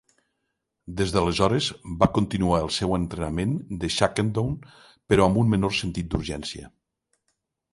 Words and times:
Des 1.01 1.11
d'aleshores, 1.15 1.67
va 2.03 2.07
continuar 2.17 2.61
el 2.67 2.73
seu 2.77 2.95
entrenament 2.97 3.53
de 3.83 3.91
shakedown, 3.97 4.57
però 5.13 5.29
amb 5.31 5.39
un 5.43 5.53
menor 5.55 5.77
sentit 5.83 6.11
d'urgència. 6.15 6.73